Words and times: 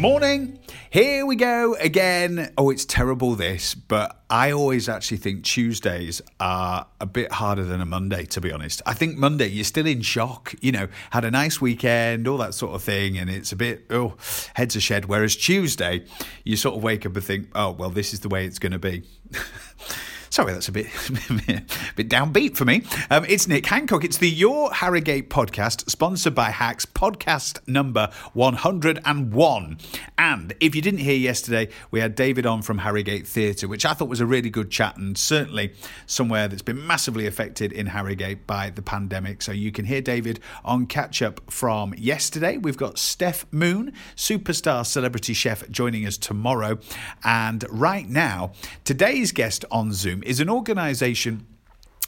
Morning. 0.00 0.58
Here 0.88 1.26
we 1.26 1.36
go 1.36 1.74
again. 1.74 2.54
Oh, 2.56 2.70
it's 2.70 2.86
terrible 2.86 3.34
this, 3.34 3.74
but 3.74 4.22
I 4.30 4.50
always 4.50 4.88
actually 4.88 5.18
think 5.18 5.44
Tuesdays 5.44 6.22
are 6.40 6.86
a 7.02 7.04
bit 7.04 7.30
harder 7.32 7.64
than 7.64 7.82
a 7.82 7.84
Monday, 7.84 8.24
to 8.24 8.40
be 8.40 8.50
honest. 8.50 8.80
I 8.86 8.94
think 8.94 9.18
Monday, 9.18 9.48
you're 9.48 9.62
still 9.62 9.86
in 9.86 10.00
shock, 10.00 10.54
you 10.62 10.72
know, 10.72 10.88
had 11.10 11.26
a 11.26 11.30
nice 11.30 11.60
weekend, 11.60 12.26
all 12.26 12.38
that 12.38 12.54
sort 12.54 12.74
of 12.74 12.82
thing, 12.82 13.18
and 13.18 13.28
it's 13.28 13.52
a 13.52 13.56
bit, 13.56 13.84
oh, 13.90 14.16
heads 14.54 14.74
are 14.74 14.80
shed. 14.80 15.04
Whereas 15.04 15.36
Tuesday, 15.36 16.06
you 16.44 16.56
sort 16.56 16.78
of 16.78 16.82
wake 16.82 17.04
up 17.04 17.14
and 17.14 17.22
think, 17.22 17.48
oh, 17.54 17.72
well, 17.72 17.90
this 17.90 18.14
is 18.14 18.20
the 18.20 18.30
way 18.30 18.46
it's 18.46 18.58
going 18.58 18.72
to 18.72 18.78
be. 18.78 19.02
Sorry, 20.32 20.52
that's 20.52 20.68
a 20.68 20.72
bit, 20.72 20.86
a 21.48 21.62
bit 21.96 22.08
downbeat 22.08 22.56
for 22.56 22.64
me. 22.64 22.84
Um, 23.10 23.24
it's 23.28 23.48
Nick 23.48 23.66
Hancock. 23.66 24.04
It's 24.04 24.18
the 24.18 24.30
Your 24.30 24.72
Harrogate 24.72 25.28
podcast, 25.28 25.90
sponsored 25.90 26.36
by 26.36 26.50
Hacks, 26.50 26.86
podcast 26.86 27.58
number 27.66 28.10
101. 28.34 29.78
And 30.16 30.54
if 30.60 30.76
you 30.76 30.82
didn't 30.82 31.00
hear 31.00 31.16
yesterday, 31.16 31.68
we 31.90 31.98
had 31.98 32.14
David 32.14 32.46
on 32.46 32.62
from 32.62 32.78
Harrogate 32.78 33.26
Theatre, 33.26 33.66
which 33.66 33.84
I 33.84 33.92
thought 33.92 34.08
was 34.08 34.20
a 34.20 34.26
really 34.26 34.50
good 34.50 34.70
chat 34.70 34.96
and 34.96 35.18
certainly 35.18 35.74
somewhere 36.06 36.46
that's 36.46 36.62
been 36.62 36.86
massively 36.86 37.26
affected 37.26 37.72
in 37.72 37.86
Harrogate 37.86 38.46
by 38.46 38.70
the 38.70 38.82
pandemic. 38.82 39.42
So 39.42 39.50
you 39.50 39.72
can 39.72 39.84
hear 39.84 40.00
David 40.00 40.38
on 40.64 40.86
catch 40.86 41.22
up 41.22 41.40
from 41.50 41.92
yesterday. 41.98 42.56
We've 42.56 42.76
got 42.76 43.00
Steph 43.00 43.46
Moon, 43.50 43.92
superstar 44.14 44.86
celebrity 44.86 45.34
chef, 45.34 45.68
joining 45.70 46.06
us 46.06 46.16
tomorrow. 46.16 46.78
And 47.24 47.64
right 47.68 48.08
now, 48.08 48.52
today's 48.84 49.32
guest 49.32 49.64
on 49.72 49.92
Zoom 49.92 50.19
is 50.24 50.40
an 50.40 50.50
organisation 50.50 51.46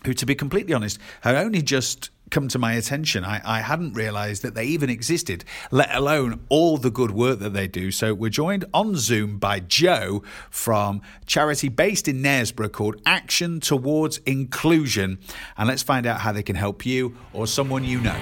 who, 0.05 0.15
to 0.15 0.27
be 0.27 0.35
completely 0.35 0.75
honest, 0.75 0.99
had 1.21 1.35
only 1.35 1.63
just 1.63 2.11
come 2.33 2.49
to 2.49 2.59
my 2.59 2.73
attention. 2.73 3.25
I, 3.25 3.41
I 3.45 3.61
hadn't 3.61 3.93
realised 3.93 4.43
that 4.43 4.55
they 4.55 4.65
even 4.65 4.89
existed, 4.89 5.45
let 5.71 5.95
alone 5.95 6.41
all 6.49 6.79
the 6.79 6.91
good 6.91 7.11
work 7.11 7.39
that 7.41 7.53
they 7.53 7.69
do. 7.69 7.91
So 7.91 8.15
we're 8.15 8.31
joined 8.31 8.65
on 8.73 8.97
Zoom 8.97 9.39
by 9.39 9.61
Joe 9.61 10.23
from 10.51 11.03
charity 11.27 11.69
based 11.69 12.09
in 12.09 12.23
Knaresborough 12.23 12.73
called 12.73 13.01
Action 13.05 13.61
Towards 13.61 14.19
Inclusion. 14.19 15.19
And 15.59 15.69
let's 15.69 15.83
find 15.83 16.07
out 16.07 16.21
how 16.21 16.33
they 16.33 16.43
can 16.43 16.57
help 16.57 16.87
you 16.87 17.15
or 17.35 17.47
someone 17.47 17.85
you 17.85 18.01
know. 18.01 18.17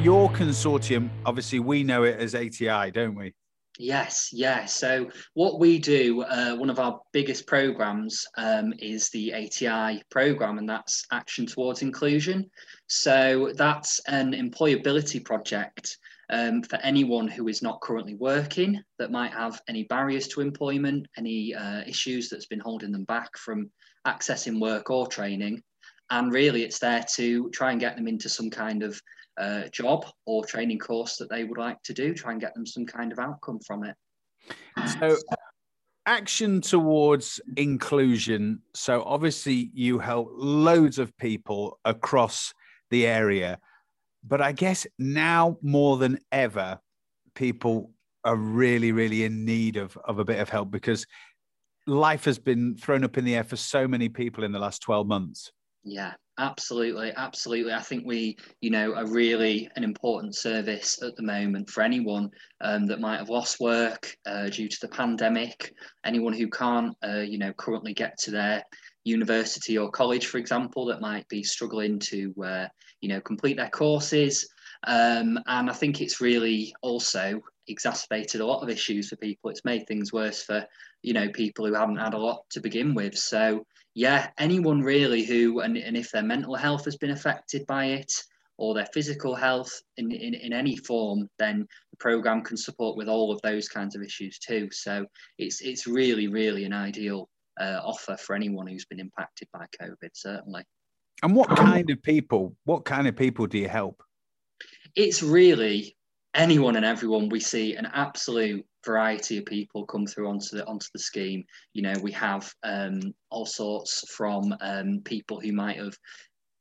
Your 0.00 0.30
consortium, 0.30 1.10
obviously, 1.26 1.58
we 1.58 1.84
know 1.84 2.04
it 2.04 2.18
as 2.18 2.34
ATI, 2.34 2.90
don't 2.92 3.14
we? 3.14 3.34
Yes, 3.80 4.30
yeah. 4.32 4.64
So 4.64 5.08
what 5.34 5.60
we 5.60 5.78
do, 5.78 6.22
uh, 6.22 6.56
one 6.56 6.68
of 6.68 6.80
our 6.80 7.00
biggest 7.12 7.46
programs 7.46 8.26
um, 8.36 8.74
is 8.80 9.08
the 9.10 9.32
ATI 9.32 10.02
program, 10.10 10.58
and 10.58 10.68
that's 10.68 11.06
Action 11.12 11.46
Towards 11.46 11.82
Inclusion. 11.82 12.50
So 12.88 13.52
that's 13.54 14.00
an 14.08 14.32
employability 14.32 15.24
project 15.24 15.96
um, 16.28 16.60
for 16.64 16.76
anyone 16.82 17.28
who 17.28 17.46
is 17.46 17.62
not 17.62 17.80
currently 17.80 18.14
working 18.14 18.82
that 18.98 19.12
might 19.12 19.32
have 19.32 19.62
any 19.68 19.84
barriers 19.84 20.26
to 20.28 20.40
employment, 20.40 21.06
any 21.16 21.54
uh, 21.54 21.82
issues 21.86 22.28
that's 22.28 22.46
been 22.46 22.60
holding 22.60 22.90
them 22.90 23.04
back 23.04 23.38
from 23.38 23.70
accessing 24.04 24.60
work 24.60 24.90
or 24.90 25.06
training. 25.06 25.62
And 26.10 26.32
really, 26.32 26.64
it's 26.64 26.80
there 26.80 27.04
to 27.14 27.48
try 27.50 27.70
and 27.70 27.80
get 27.80 27.94
them 27.94 28.08
into 28.08 28.28
some 28.28 28.50
kind 28.50 28.82
of 28.82 29.00
uh, 29.38 29.68
job 29.68 30.06
or 30.26 30.44
training 30.44 30.78
course 30.78 31.16
that 31.16 31.30
they 31.30 31.44
would 31.44 31.58
like 31.58 31.82
to 31.84 31.94
do, 31.94 32.14
try 32.14 32.32
and 32.32 32.40
get 32.40 32.54
them 32.54 32.66
some 32.66 32.84
kind 32.84 33.12
of 33.12 33.18
outcome 33.18 33.60
from 33.66 33.84
it. 33.84 33.94
So, 34.98 35.16
action 36.06 36.60
towards 36.60 37.40
inclusion. 37.56 38.60
So, 38.74 39.02
obviously, 39.04 39.70
you 39.72 39.98
help 39.98 40.28
loads 40.32 40.98
of 40.98 41.16
people 41.18 41.78
across 41.84 42.52
the 42.90 43.06
area, 43.06 43.58
but 44.26 44.40
I 44.40 44.52
guess 44.52 44.86
now 44.98 45.58
more 45.62 45.98
than 45.98 46.18
ever, 46.32 46.80
people 47.34 47.92
are 48.24 48.36
really, 48.36 48.92
really 48.92 49.24
in 49.24 49.44
need 49.44 49.76
of, 49.76 49.96
of 50.04 50.18
a 50.18 50.24
bit 50.24 50.40
of 50.40 50.48
help 50.48 50.70
because 50.70 51.06
life 51.86 52.24
has 52.24 52.38
been 52.38 52.76
thrown 52.76 53.04
up 53.04 53.16
in 53.16 53.24
the 53.24 53.36
air 53.36 53.44
for 53.44 53.56
so 53.56 53.88
many 53.88 54.08
people 54.08 54.44
in 54.44 54.52
the 54.52 54.58
last 54.58 54.82
12 54.82 55.06
months. 55.06 55.52
Yeah, 55.90 56.12
absolutely, 56.38 57.12
absolutely. 57.16 57.72
I 57.72 57.80
think 57.80 58.04
we, 58.04 58.36
you 58.60 58.68
know, 58.70 58.94
are 58.94 59.06
really 59.06 59.70
an 59.74 59.84
important 59.84 60.34
service 60.34 61.02
at 61.02 61.16
the 61.16 61.22
moment 61.22 61.70
for 61.70 61.82
anyone 61.82 62.30
um, 62.60 62.84
that 62.86 63.00
might 63.00 63.16
have 63.16 63.30
lost 63.30 63.58
work 63.58 64.14
uh, 64.26 64.48
due 64.50 64.68
to 64.68 64.78
the 64.82 64.88
pandemic, 64.88 65.72
anyone 66.04 66.34
who 66.34 66.48
can't, 66.50 66.94
uh, 67.02 67.20
you 67.20 67.38
know, 67.38 67.54
currently 67.54 67.94
get 67.94 68.18
to 68.18 68.30
their 68.30 68.62
university 69.04 69.78
or 69.78 69.90
college, 69.90 70.26
for 70.26 70.36
example, 70.36 70.84
that 70.86 71.00
might 71.00 71.26
be 71.28 71.42
struggling 71.42 71.98
to, 72.00 72.34
uh, 72.44 72.66
you 73.00 73.08
know, 73.08 73.20
complete 73.22 73.56
their 73.56 73.70
courses. 73.70 74.46
Um, 74.86 75.38
and 75.46 75.70
I 75.70 75.72
think 75.72 76.02
it's 76.02 76.20
really 76.20 76.74
also 76.82 77.40
exacerbated 77.68 78.40
a 78.40 78.46
lot 78.46 78.62
of 78.62 78.68
issues 78.68 79.08
for 79.08 79.16
people. 79.16 79.50
It's 79.50 79.64
made 79.64 79.86
things 79.86 80.12
worse 80.12 80.42
for, 80.42 80.66
you 81.02 81.12
know, 81.12 81.28
people 81.28 81.66
who 81.66 81.74
haven't 81.74 81.96
had 81.96 82.14
a 82.14 82.18
lot 82.18 82.44
to 82.50 82.60
begin 82.60 82.94
with. 82.94 83.16
So 83.16 83.64
yeah, 83.94 84.28
anyone 84.38 84.80
really 84.80 85.24
who, 85.24 85.60
and, 85.60 85.76
and 85.76 85.96
if 85.96 86.10
their 86.10 86.22
mental 86.22 86.54
health 86.54 86.84
has 86.84 86.96
been 86.96 87.10
affected 87.10 87.66
by 87.66 87.86
it 87.86 88.12
or 88.56 88.74
their 88.74 88.88
physical 88.92 89.34
health 89.34 89.72
in, 89.96 90.10
in, 90.10 90.34
in 90.34 90.52
any 90.52 90.76
form, 90.76 91.28
then 91.38 91.66
the 91.90 91.96
program 91.98 92.42
can 92.42 92.56
support 92.56 92.96
with 92.96 93.08
all 93.08 93.32
of 93.32 93.40
those 93.42 93.68
kinds 93.68 93.94
of 93.94 94.02
issues 94.02 94.38
too. 94.38 94.68
So 94.72 95.06
it's, 95.38 95.60
it's 95.60 95.86
really, 95.86 96.28
really 96.28 96.64
an 96.64 96.72
ideal 96.72 97.28
uh, 97.60 97.80
offer 97.82 98.16
for 98.16 98.36
anyone 98.36 98.66
who's 98.66 98.86
been 98.86 99.00
impacted 99.00 99.48
by 99.52 99.66
COVID, 99.80 100.10
certainly. 100.12 100.62
And 101.22 101.34
what 101.34 101.48
kind 101.48 101.90
of 101.90 102.00
people, 102.02 102.54
what 102.64 102.84
kind 102.84 103.08
of 103.08 103.16
people 103.16 103.46
do 103.48 103.58
you 103.58 103.68
help? 103.68 104.02
It's 104.94 105.22
really 105.22 105.96
anyone 106.38 106.76
and 106.76 106.84
everyone. 106.84 107.28
We 107.28 107.40
see 107.40 107.74
an 107.74 107.88
absolute 107.92 108.64
variety 108.86 109.38
of 109.38 109.44
people 109.44 109.84
come 109.84 110.06
through 110.06 110.28
onto 110.28 110.56
the 110.56 110.64
onto 110.66 110.86
the 110.94 111.00
scheme. 111.00 111.44
You 111.74 111.82
know, 111.82 111.94
we 112.00 112.12
have 112.12 112.50
um, 112.62 113.00
all 113.28 113.44
sorts 113.44 114.08
from 114.10 114.54
um, 114.60 115.02
people 115.04 115.40
who 115.40 115.52
might 115.52 115.76
have 115.76 115.96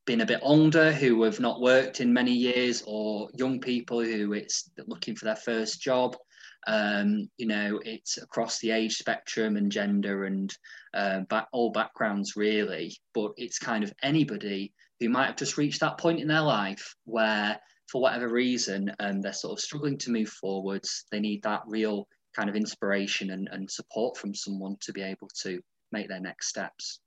been 0.05 0.21
a 0.21 0.25
bit 0.25 0.39
older, 0.41 0.91
who 0.91 1.21
have 1.23 1.39
not 1.39 1.61
worked 1.61 2.01
in 2.01 2.11
many 2.11 2.33
years, 2.33 2.83
or 2.87 3.29
young 3.35 3.59
people 3.61 4.03
who 4.03 4.33
it's 4.33 4.69
looking 4.87 5.15
for 5.15 5.25
their 5.25 5.35
first 5.35 5.79
job. 5.79 6.17
Um, 6.65 7.29
you 7.37 7.47
know, 7.47 7.79
it's 7.85 8.17
across 8.17 8.59
the 8.59 8.71
age 8.71 8.95
spectrum 8.95 9.55
and 9.55 9.71
gender 9.71 10.25
and 10.25 10.53
uh, 10.93 11.21
back, 11.29 11.47
all 11.53 11.71
backgrounds 11.71 12.35
really. 12.35 12.97
But 13.13 13.31
it's 13.37 13.59
kind 13.59 13.83
of 13.83 13.93
anybody 14.01 14.73
who 14.99 15.09
might 15.09 15.27
have 15.27 15.37
just 15.37 15.57
reached 15.57 15.81
that 15.81 15.99
point 15.99 16.19
in 16.19 16.27
their 16.27 16.41
life 16.41 16.95
where 17.05 17.59
for 17.91 18.01
whatever 18.01 18.29
reason, 18.29 18.91
um, 18.99 19.21
they're 19.21 19.33
sort 19.33 19.53
of 19.53 19.63
struggling 19.63 19.97
to 19.99 20.11
move 20.11 20.29
forwards. 20.29 21.05
They 21.11 21.19
need 21.19 21.43
that 21.43 21.61
real 21.67 22.07
kind 22.35 22.49
of 22.49 22.55
inspiration 22.55 23.31
and, 23.31 23.49
and 23.51 23.69
support 23.69 24.17
from 24.17 24.35
someone 24.35 24.77
to 24.81 24.93
be 24.93 25.01
able 25.01 25.29
to 25.43 25.59
make 25.91 26.07
their 26.07 26.19
next 26.19 26.49
steps. 26.49 26.99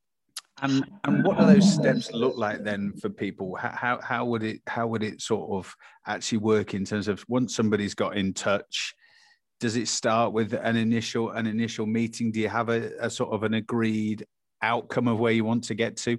And 0.62 0.84
and 1.04 1.24
what 1.24 1.38
do 1.38 1.46
those 1.46 1.72
steps 1.72 2.12
look 2.12 2.36
like 2.36 2.64
then 2.64 2.92
for 3.00 3.08
people? 3.08 3.56
How 3.56 3.98
how 4.02 4.26
would 4.26 4.42
it 4.42 4.60
how 4.66 4.86
would 4.88 5.02
it 5.02 5.22
sort 5.22 5.50
of 5.50 5.74
actually 6.06 6.38
work 6.38 6.74
in 6.74 6.84
terms 6.84 7.08
of 7.08 7.24
once 7.28 7.54
somebody's 7.54 7.94
got 7.94 8.16
in 8.16 8.34
touch? 8.34 8.94
Does 9.58 9.76
it 9.76 9.88
start 9.88 10.32
with 10.32 10.52
an 10.52 10.76
initial 10.76 11.30
an 11.30 11.46
initial 11.46 11.86
meeting? 11.86 12.30
Do 12.30 12.40
you 12.40 12.48
have 12.48 12.68
a, 12.68 12.90
a 13.00 13.08
sort 13.08 13.32
of 13.32 13.42
an 13.42 13.54
agreed 13.54 14.26
outcome 14.60 15.08
of 15.08 15.18
where 15.18 15.32
you 15.32 15.44
want 15.44 15.64
to 15.64 15.74
get 15.74 15.96
to? 15.98 16.18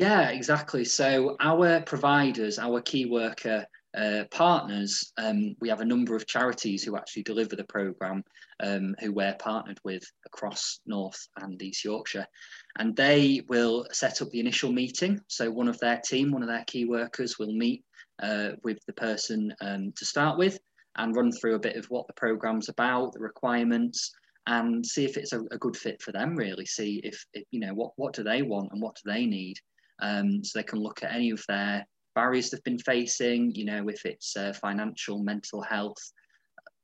Yeah, 0.00 0.30
exactly. 0.30 0.86
So 0.86 1.36
our 1.40 1.82
providers, 1.82 2.58
our 2.58 2.80
key 2.80 3.04
worker 3.04 3.66
uh, 3.94 4.24
partners, 4.30 5.12
um, 5.18 5.54
we 5.60 5.68
have 5.68 5.82
a 5.82 5.84
number 5.84 6.16
of 6.16 6.26
charities 6.26 6.82
who 6.82 6.96
actually 6.96 7.24
deliver 7.24 7.54
the 7.54 7.64
programme, 7.64 8.24
um, 8.62 8.94
who 9.00 9.12
we're 9.12 9.36
partnered 9.38 9.78
with 9.84 10.02
across 10.24 10.80
North 10.86 11.28
and 11.42 11.60
East 11.60 11.84
Yorkshire. 11.84 12.24
And 12.78 12.96
they 12.96 13.42
will 13.50 13.84
set 13.92 14.22
up 14.22 14.30
the 14.30 14.40
initial 14.40 14.72
meeting. 14.72 15.20
So 15.28 15.50
one 15.50 15.68
of 15.68 15.78
their 15.80 16.00
team, 16.02 16.30
one 16.30 16.42
of 16.42 16.48
their 16.48 16.64
key 16.66 16.86
workers 16.86 17.38
will 17.38 17.52
meet 17.52 17.84
uh, 18.22 18.52
with 18.64 18.78
the 18.86 18.94
person 18.94 19.52
um, 19.60 19.92
to 19.96 20.06
start 20.06 20.38
with 20.38 20.58
and 20.96 21.14
run 21.14 21.30
through 21.30 21.56
a 21.56 21.60
bit 21.60 21.76
of 21.76 21.84
what 21.90 22.06
the 22.06 22.14
programme's 22.14 22.70
about, 22.70 23.12
the 23.12 23.20
requirements, 23.20 24.12
and 24.46 24.86
see 24.86 25.04
if 25.04 25.18
it's 25.18 25.34
a, 25.34 25.40
a 25.50 25.58
good 25.58 25.76
fit 25.76 26.00
for 26.00 26.12
them 26.12 26.34
really 26.34 26.64
see 26.64 26.98
if, 27.04 27.26
if, 27.34 27.44
you 27.50 27.60
know 27.60 27.74
what 27.74 27.92
what 27.96 28.14
do 28.14 28.22
they 28.22 28.40
want 28.40 28.72
and 28.72 28.80
what 28.80 28.96
do 28.96 29.10
they 29.12 29.26
need 29.26 29.58
um, 30.00 30.44
so 30.44 30.58
they 30.58 30.64
can 30.64 30.80
look 30.80 31.02
at 31.02 31.14
any 31.14 31.30
of 31.30 31.42
their 31.48 31.86
barriers 32.14 32.50
they've 32.50 32.62
been 32.64 32.78
facing, 32.78 33.54
you 33.54 33.64
know, 33.64 33.88
if 33.88 34.04
it's 34.04 34.36
uh, 34.36 34.52
financial, 34.60 35.22
mental 35.22 35.62
health, 35.62 36.12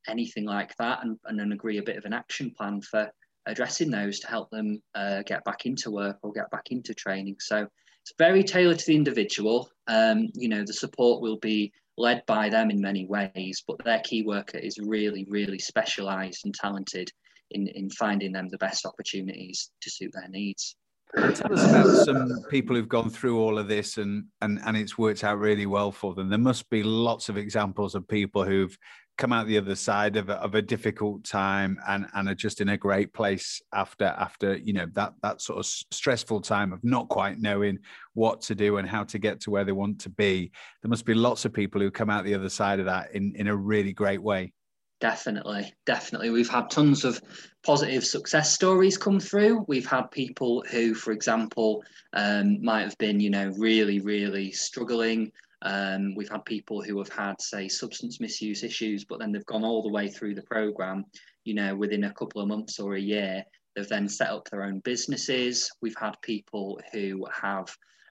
anything 0.09 0.45
like 0.45 0.75
that, 0.79 1.03
and, 1.03 1.19
and 1.25 1.39
then 1.39 1.53
agree 1.53 1.79
a 1.79 1.83
bit 1.83 1.97
of 1.97 2.05
an 2.05 2.13
action 2.13 2.53
plan 2.57 2.81
for 2.81 3.11
addressing 3.47 3.91
those 3.91 4.19
to 4.21 4.29
help 4.29 4.51
them 4.51 4.81
uh, 4.95 5.23
get 5.23 5.45
back 5.45 5.67
into 5.67 5.91
work 5.91 6.19
or 6.23 6.33
get 6.33 6.51
back 6.51 6.67
into 6.71 6.95
training. 6.95 7.37
So 7.41 7.67
it's 8.03 8.15
very 8.19 8.43
tailored 8.45 8.79
to 8.79 8.87
the 8.87 8.97
individual. 8.97 9.69
Um, 9.87 10.29
you 10.35 10.49
know, 10.49 10.65
the 10.65 10.73
support 10.73 11.23
will 11.23 11.39
be 11.39 11.73
led 11.99 12.23
by 12.27 12.49
them 12.49 12.71
in 12.71 12.81
many 12.81 13.07
ways, 13.07 13.63
but 13.67 13.83
their 13.85 14.01
key 14.01 14.23
worker 14.23 14.59
is 14.59 14.79
really, 14.79 15.27
really 15.29 15.59
specialised 15.59 16.45
and 16.45 16.55
talented 16.55 17.11
in, 17.51 17.69
in 17.69 17.91
finding 17.91 18.33
them 18.33 18.49
the 18.49 18.59
best 18.59 18.85
opportunities 18.85 19.71
to 19.81 19.91
suit 19.91 20.13
their 20.13 20.29
needs. 20.29 20.77
Tell 21.15 21.53
us 21.53 21.71
about 21.71 22.05
some 22.05 22.45
people 22.51 22.77
who've 22.77 22.89
gone 22.89 23.11
through 23.11 23.41
all 23.41 23.59
of 23.59 23.69
this 23.69 23.97
and, 23.97 24.25
and, 24.43 24.61
and 24.67 24.77
it's 24.77 24.99
worked 24.99 25.25
out 25.25 25.39
really 25.39 25.67
well 25.67 25.93
for 25.93 26.15
them. 26.15 26.29
There 26.29 26.39
must 26.39 26.69
be 26.69 26.83
lots 26.83 27.29
of 27.29 27.37
examples 27.37 27.95
of 27.95 28.07
people 28.07 28.45
who've 28.45 28.77
come 29.17 29.33
out 29.33 29.47
the 29.47 29.57
other 29.57 29.75
side 29.75 30.17
of 30.17 30.29
a, 30.29 30.35
of 30.35 30.55
a 30.55 30.63
difficult 30.63 31.25
time 31.25 31.79
and, 31.89 32.07
and 32.15 32.29
are 32.29 32.35
just 32.35 32.61
in 32.61 32.71
a 32.71 32.77
great 32.77 33.13
place 33.15 33.63
after 33.73 34.05
after 34.05 34.57
you 34.59 34.75
know 34.75 34.87
that 34.93 35.15
that 35.23 35.41
sort 35.41 35.59
of 35.59 35.65
stressful 35.65 36.41
time 36.41 36.73
of 36.73 36.85
not 36.85 37.09
quite 37.09 37.39
knowing 37.39 37.79
what 38.13 38.43
to 38.43 38.55
do 38.55 38.77
and 38.77 38.87
how 38.87 39.05
to 39.05 39.19
get 39.19 39.41
to 39.41 39.51
where 39.51 39.65
they 39.65 39.73
want 39.73 39.99
to 40.01 40.11
be. 40.11 40.51
There 40.83 40.91
must 40.91 41.07
be 41.07 41.15
lots 41.15 41.45
of 41.45 41.53
people 41.53 41.81
who 41.81 41.91
come 41.91 42.11
out 42.11 42.25
the 42.25 42.35
other 42.35 42.51
side 42.51 42.79
of 42.79 42.87
that 42.87 43.13
in, 43.13 43.33
in 43.37 43.49
a 43.49 43.57
really 43.57 43.93
great 43.93 44.23
way. 44.23 44.53
Definitely, 44.99 45.75
definitely. 45.85 46.31
We've 46.31 46.49
had 46.49 46.71
tons 46.71 47.05
of 47.05 47.21
positive 47.63 48.05
success 48.05 48.55
stories 48.55 48.97
come 48.97 49.21
through. 49.21 49.65
We've 49.69 49.87
had 49.87 50.11
people 50.11 50.65
who, 50.71 50.95
for 50.95 51.13
example, 51.13 51.85
um, 52.15 52.63
might 52.63 52.83
have 52.83 52.97
been, 52.97 53.21
you 53.21 53.29
know, 53.29 53.53
really, 53.59 54.01
really 54.01 54.53
struggling. 54.53 55.33
Um, 55.61 56.15
we've 56.15 56.31
had 56.31 56.47
people 56.47 56.83
who 56.83 56.97
have 56.99 57.11
had, 57.11 57.41
say, 57.43 57.69
substance 57.69 58.21
misuse 58.21 58.63
issues, 58.63 59.05
but 59.05 59.19
then 59.19 59.33
they've 59.33 59.45
gone 59.45 59.65
all 59.65 59.83
the 59.83 59.93
way 59.93 60.09
through 60.09 60.35
the 60.35 60.43
program, 60.43 61.05
you 61.45 61.53
know, 61.55 61.77
within 61.77 62.05
a 62.05 62.15
couple 62.15 62.41
of 62.41 62.49
months 62.49 62.79
or 62.79 62.95
a 62.95 63.01
year. 63.01 63.45
They've 63.75 63.89
then 63.89 64.09
set 64.09 64.31
up 64.31 64.49
their 64.49 64.63
own 64.63 64.81
businesses. 64.81 65.71
We've 65.83 65.97
had 65.99 66.15
people 66.23 66.81
who 66.93 67.27
have 67.31 67.69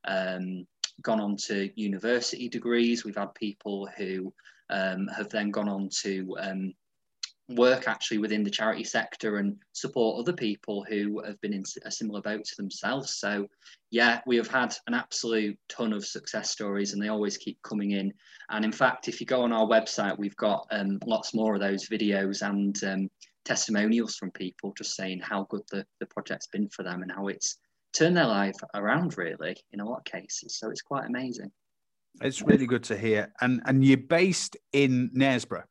um, 0.07 0.67
gone 1.01 1.19
on 1.19 1.35
to 1.47 1.69
university 1.75 2.49
degrees. 2.49 3.03
We've 3.03 3.15
had 3.15 3.33
people 3.35 3.87
who 3.97 4.33
um, 4.69 5.07
have 5.15 5.29
then 5.29 5.51
gone 5.51 5.69
on 5.69 5.89
to 6.01 6.35
um, 6.39 6.73
work 7.49 7.87
actually 7.87 8.17
within 8.17 8.43
the 8.43 8.49
charity 8.49 8.83
sector 8.83 9.37
and 9.37 9.55
support 9.73 10.19
other 10.19 10.33
people 10.33 10.83
who 10.89 11.21
have 11.23 11.39
been 11.41 11.53
in 11.53 11.63
a 11.83 11.91
similar 11.91 12.21
boat 12.21 12.43
to 12.43 12.55
themselves. 12.57 13.15
So, 13.15 13.47
yeah, 13.91 14.21
we 14.25 14.35
have 14.37 14.47
had 14.47 14.75
an 14.87 14.93
absolute 14.93 15.57
ton 15.69 15.93
of 15.93 16.05
success 16.05 16.49
stories 16.49 16.93
and 16.93 17.01
they 17.01 17.09
always 17.09 17.37
keep 17.37 17.61
coming 17.61 17.91
in. 17.91 18.11
And 18.49 18.65
in 18.65 18.71
fact, 18.71 19.07
if 19.07 19.21
you 19.21 19.27
go 19.27 19.43
on 19.43 19.53
our 19.53 19.67
website, 19.67 20.17
we've 20.17 20.35
got 20.37 20.67
um, 20.71 20.99
lots 21.05 21.33
more 21.33 21.53
of 21.53 21.61
those 21.61 21.87
videos 21.87 22.41
and 22.41 22.83
um, 22.83 23.09
testimonials 23.43 24.15
from 24.15 24.31
people 24.31 24.73
just 24.75 24.95
saying 24.95 25.19
how 25.21 25.45
good 25.49 25.61
the, 25.71 25.85
the 25.99 26.07
project's 26.07 26.47
been 26.47 26.67
for 26.69 26.83
them 26.83 27.03
and 27.03 27.11
how 27.11 27.27
it's 27.27 27.57
turned 27.95 28.17
their 28.17 28.27
life 28.27 28.55
around, 28.73 29.17
really, 29.17 29.55
in 29.71 29.79
a 29.79 29.85
lot 29.85 29.99
of 29.99 30.05
cases. 30.05 30.57
So, 30.57 30.69
it's 30.69 30.81
quite 30.81 31.05
amazing. 31.05 31.51
It's 32.21 32.41
really 32.41 32.65
good 32.65 32.83
to 32.85 32.97
hear. 32.97 33.33
And 33.41 33.61
and 33.65 33.83
you're 33.83 33.97
based 33.97 34.57
in 34.73 35.09
Knaresborough. 35.15 35.63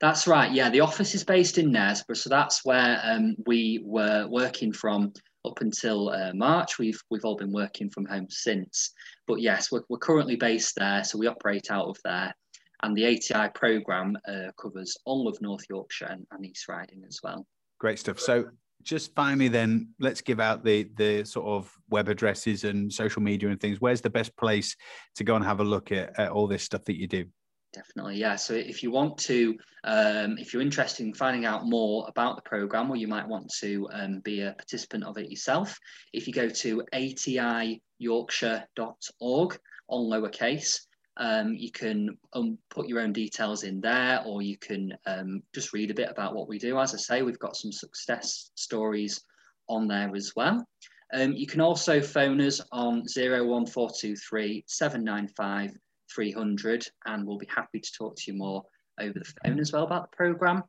That's 0.00 0.26
right. 0.26 0.50
Yeah, 0.50 0.68
the 0.68 0.80
office 0.80 1.14
is 1.14 1.24
based 1.24 1.58
in 1.58 1.70
Knaresborough, 1.70 2.16
so 2.16 2.28
that's 2.28 2.64
where 2.64 3.00
um, 3.04 3.36
we 3.46 3.80
were 3.84 4.26
working 4.28 4.72
from 4.72 5.12
up 5.44 5.60
until 5.60 6.10
uh, 6.10 6.32
March. 6.34 6.78
We've 6.78 7.00
we've 7.10 7.24
all 7.24 7.36
been 7.36 7.52
working 7.52 7.88
from 7.90 8.06
home 8.06 8.26
since. 8.28 8.92
But 9.26 9.40
yes, 9.40 9.70
we're, 9.70 9.82
we're 9.88 9.98
currently 9.98 10.36
based 10.36 10.74
there, 10.76 11.04
so 11.04 11.18
we 11.18 11.26
operate 11.26 11.70
out 11.70 11.86
of 11.86 11.96
there. 12.04 12.34
And 12.82 12.96
the 12.96 13.06
ATI 13.06 13.48
program 13.54 14.18
uh, 14.26 14.50
covers 14.60 14.96
all 15.04 15.28
of 15.28 15.40
North 15.40 15.64
Yorkshire 15.70 16.06
and, 16.06 16.26
and 16.32 16.44
East 16.44 16.66
Riding 16.68 17.04
as 17.06 17.20
well. 17.22 17.46
Great 17.78 18.00
stuff. 18.00 18.18
So 18.18 18.46
just 18.82 19.14
finally 19.14 19.48
then 19.48 19.88
let's 19.98 20.20
give 20.20 20.40
out 20.40 20.64
the 20.64 20.88
the 20.96 21.24
sort 21.24 21.46
of 21.46 21.74
web 21.90 22.08
addresses 22.08 22.64
and 22.64 22.92
social 22.92 23.22
media 23.22 23.48
and 23.48 23.60
things. 23.60 23.80
Where's 23.80 24.00
the 24.00 24.10
best 24.10 24.36
place 24.36 24.76
to 25.16 25.24
go 25.24 25.36
and 25.36 25.44
have 25.44 25.60
a 25.60 25.64
look 25.64 25.92
at, 25.92 26.18
at 26.18 26.30
all 26.30 26.46
this 26.46 26.62
stuff 26.62 26.84
that 26.84 26.98
you 26.98 27.06
do? 27.06 27.26
Definitely 27.72 28.16
yeah. 28.16 28.36
So 28.36 28.54
if 28.54 28.82
you 28.82 28.90
want 28.90 29.16
to 29.18 29.56
um, 29.84 30.38
if 30.38 30.52
you're 30.52 30.62
interested 30.62 31.06
in 31.06 31.14
finding 31.14 31.46
out 31.46 31.66
more 31.66 32.06
about 32.08 32.36
the 32.36 32.42
program 32.42 32.90
or 32.90 32.96
you 32.96 33.08
might 33.08 33.26
want 33.26 33.50
to 33.60 33.88
um, 33.92 34.20
be 34.20 34.42
a 34.42 34.52
participant 34.52 35.04
of 35.04 35.16
it 35.18 35.30
yourself 35.30 35.78
if 36.12 36.26
you 36.26 36.32
go 36.32 36.48
to 36.48 36.82
atiyorkshire.org 36.94 39.58
on 39.88 40.10
lowercase 40.10 40.80
um, 41.16 41.54
you 41.54 41.70
can 41.70 42.16
um, 42.32 42.58
put 42.70 42.88
your 42.88 43.00
own 43.00 43.12
details 43.12 43.64
in 43.64 43.80
there, 43.80 44.22
or 44.24 44.42
you 44.42 44.56
can 44.56 44.96
um, 45.06 45.42
just 45.54 45.72
read 45.72 45.90
a 45.90 45.94
bit 45.94 46.10
about 46.10 46.34
what 46.34 46.48
we 46.48 46.58
do. 46.58 46.78
As 46.78 46.94
I 46.94 46.98
say, 46.98 47.22
we've 47.22 47.38
got 47.38 47.56
some 47.56 47.72
success 47.72 48.50
stories 48.54 49.20
on 49.68 49.86
there 49.88 50.14
as 50.14 50.32
well. 50.34 50.66
Um, 51.14 51.32
you 51.32 51.46
can 51.46 51.60
also 51.60 52.00
phone 52.00 52.40
us 52.40 52.60
on 52.72 53.04
01423 53.14 54.64
795 54.66 55.76
300, 56.14 56.86
and 57.06 57.26
we'll 57.26 57.38
be 57.38 57.48
happy 57.54 57.80
to 57.80 57.92
talk 57.92 58.16
to 58.16 58.32
you 58.32 58.38
more 58.38 58.62
over 59.00 59.18
the 59.18 59.32
phone 59.44 59.60
as 59.60 59.72
well 59.72 59.84
about 59.84 60.10
the 60.10 60.16
programme. 60.16 60.62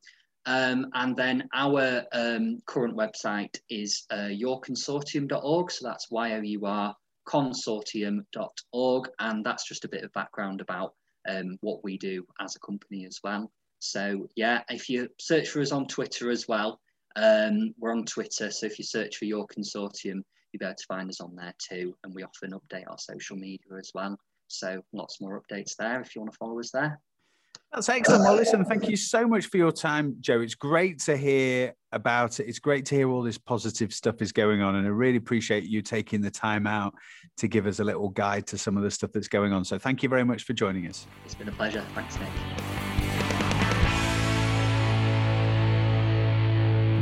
Um, 0.45 0.87
and 0.93 1.15
then 1.15 1.47
our 1.53 2.03
um, 2.11 2.59
current 2.65 2.97
website 2.97 3.57
is 3.69 4.05
uh, 4.09 4.29
yourconsortium.org, 4.29 5.71
so 5.71 5.87
that's 5.87 6.11
Y 6.11 6.33
O 6.33 6.41
U 6.41 6.65
R 6.65 6.95
consortium.org. 7.27 9.09
And 9.19 9.45
that's 9.45 9.67
just 9.67 9.85
a 9.85 9.89
bit 9.89 10.03
of 10.03 10.13
background 10.13 10.61
about 10.61 10.93
um, 11.27 11.57
what 11.61 11.83
we 11.83 11.97
do 11.97 12.25
as 12.39 12.55
a 12.55 12.59
company 12.59 13.05
as 13.05 13.19
well. 13.23 13.51
So, 13.79 14.29
yeah, 14.35 14.61
if 14.69 14.89
you 14.89 15.09
search 15.19 15.49
for 15.49 15.61
us 15.61 15.71
on 15.71 15.87
Twitter 15.87 16.31
as 16.31 16.47
well, 16.47 16.79
um, 17.15 17.73
we're 17.77 17.91
on 17.91 18.05
Twitter. 18.05 18.49
So, 18.49 18.65
if 18.65 18.79
you 18.79 18.85
search 18.85 19.17
for 19.17 19.25
your 19.25 19.45
consortium, 19.47 20.23
you'll 20.51 20.59
be 20.59 20.65
able 20.65 20.75
to 20.75 20.85
find 20.87 21.09
us 21.09 21.19
on 21.19 21.35
there 21.35 21.53
too. 21.57 21.95
And 22.03 22.13
we 22.13 22.23
often 22.23 22.51
update 22.51 22.89
our 22.89 22.97
social 22.97 23.35
media 23.35 23.77
as 23.77 23.91
well. 23.93 24.17
So, 24.47 24.81
lots 24.93 25.19
more 25.19 25.41
updates 25.41 25.75
there 25.77 25.99
if 25.99 26.15
you 26.15 26.21
want 26.21 26.31
to 26.31 26.37
follow 26.37 26.59
us 26.59 26.71
there. 26.71 26.99
That's 27.73 27.89
excellent. 27.89 28.23
Well, 28.23 28.35
listen, 28.35 28.63
thank 28.65 28.87
you 28.87 28.95
so 28.95 29.27
much 29.27 29.47
for 29.47 29.57
your 29.57 29.71
time, 29.71 30.15
Joe. 30.19 30.41
It's 30.41 30.53
great 30.53 30.99
to 31.01 31.17
hear 31.17 31.73
about 31.91 32.39
it. 32.39 32.47
It's 32.47 32.59
great 32.59 32.85
to 32.87 32.95
hear 32.95 33.09
all 33.09 33.23
this 33.23 33.39
positive 33.39 33.91
stuff 33.93 34.21
is 34.21 34.31
going 34.31 34.61
on. 34.61 34.75
And 34.75 34.85
I 34.85 34.91
really 34.91 35.17
appreciate 35.17 35.63
you 35.63 35.81
taking 35.81 36.21
the 36.21 36.29
time 36.29 36.67
out 36.67 36.93
to 37.37 37.47
give 37.47 37.65
us 37.65 37.79
a 37.79 37.83
little 37.83 38.09
guide 38.09 38.45
to 38.47 38.59
some 38.59 38.77
of 38.77 38.83
the 38.83 38.91
stuff 38.91 39.11
that's 39.11 39.27
going 39.27 39.53
on. 39.53 39.65
So 39.65 39.79
thank 39.79 40.03
you 40.03 40.09
very 40.09 40.23
much 40.23 40.43
for 40.43 40.53
joining 40.53 40.87
us. 40.87 41.07
It's 41.25 41.33
been 41.33 41.49
a 41.49 41.53
pleasure. 41.53 41.83
Thanks, 41.95 42.19
Nick. 42.19 42.82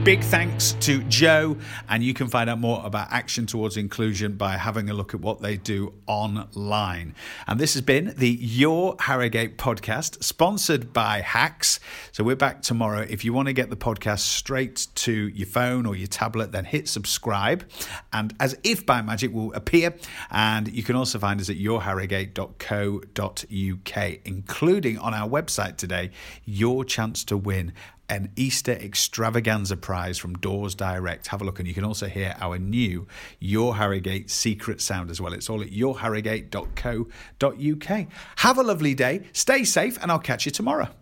Big 0.03 0.23
thanks 0.23 0.71
to 0.79 1.03
Joe, 1.03 1.57
and 1.87 2.01
you 2.01 2.15
can 2.15 2.27
find 2.27 2.49
out 2.49 2.57
more 2.57 2.81
about 2.83 3.09
Action 3.11 3.45
Towards 3.45 3.77
Inclusion 3.77 4.35
by 4.35 4.57
having 4.57 4.89
a 4.89 4.95
look 4.95 5.13
at 5.13 5.19
what 5.19 5.43
they 5.43 5.57
do 5.57 5.93
online. 6.07 7.13
And 7.45 7.59
this 7.59 7.75
has 7.75 7.83
been 7.83 8.15
the 8.17 8.31
Your 8.31 8.95
Harrogate 8.99 9.59
podcast, 9.59 10.23
sponsored 10.23 10.91
by 10.91 11.21
Hacks. 11.21 11.79
So 12.11 12.23
we're 12.23 12.35
back 12.35 12.63
tomorrow. 12.63 13.05
If 13.07 13.23
you 13.23 13.31
want 13.31 13.49
to 13.49 13.53
get 13.53 13.69
the 13.69 13.75
podcast 13.75 14.21
straight 14.21 14.87
to 14.95 15.13
your 15.13 15.45
phone 15.45 15.85
or 15.85 15.95
your 15.95 16.07
tablet, 16.07 16.51
then 16.51 16.65
hit 16.65 16.87
subscribe. 16.87 17.69
And 18.11 18.33
as 18.39 18.57
if 18.63 18.87
by 18.87 19.03
magic, 19.03 19.31
will 19.31 19.53
appear. 19.53 19.93
And 20.31 20.73
you 20.73 20.81
can 20.81 20.95
also 20.95 21.19
find 21.19 21.39
us 21.39 21.51
at 21.51 21.57
yourharrogate.co.uk, 21.57 24.19
including 24.25 24.97
on 24.97 25.13
our 25.13 25.29
website 25.29 25.77
today, 25.77 26.09
your 26.43 26.83
chance 26.83 27.23
to 27.25 27.37
win 27.37 27.73
an 28.11 28.29
Easter 28.35 28.73
extravaganza 28.73 29.75
prize 29.77 30.19
from 30.19 30.35
Doors 30.35 30.75
Direct. 30.75 31.25
Have 31.27 31.41
a 31.41 31.45
look, 31.45 31.59
and 31.59 31.67
you 31.67 31.73
can 31.73 31.85
also 31.85 32.07
hear 32.07 32.35
our 32.41 32.59
new 32.59 33.07
Your 33.39 33.77
Harrogate 33.77 34.29
secret 34.29 34.81
sound 34.81 35.09
as 35.09 35.21
well. 35.21 35.31
It's 35.31 35.49
all 35.49 35.61
at 35.61 35.71
yourharrogate.co.uk. 35.71 38.07
Have 38.35 38.57
a 38.57 38.63
lovely 38.63 38.93
day, 38.93 39.23
stay 39.31 39.63
safe, 39.63 39.97
and 40.01 40.11
I'll 40.11 40.19
catch 40.19 40.45
you 40.45 40.51
tomorrow. 40.51 40.93